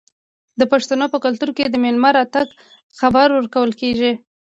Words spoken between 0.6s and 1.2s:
پښتنو په